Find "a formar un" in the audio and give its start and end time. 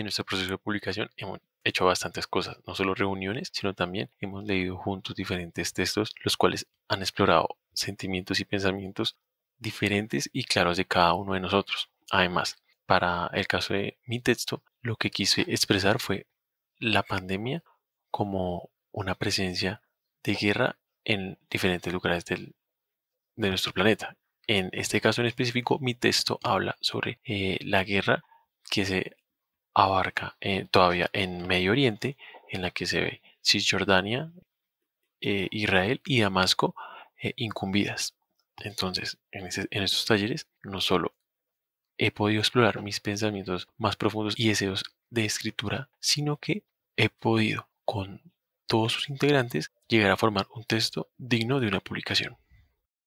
50.10-50.64